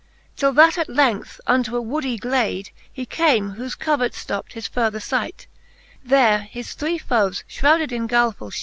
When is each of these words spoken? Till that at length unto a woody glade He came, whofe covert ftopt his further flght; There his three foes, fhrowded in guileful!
Till 0.35 0.51
that 0.53 0.79
at 0.79 0.89
length 0.89 1.39
unto 1.45 1.75
a 1.77 1.79
woody 1.79 2.17
glade 2.17 2.71
He 2.91 3.05
came, 3.05 3.51
whofe 3.53 3.77
covert 3.77 4.13
ftopt 4.13 4.53
his 4.53 4.65
further 4.67 4.97
flght; 4.97 5.45
There 6.03 6.39
his 6.39 6.73
three 6.73 6.97
foes, 6.97 7.43
fhrowded 7.47 7.91
in 7.91 8.07
guileful! 8.07 8.51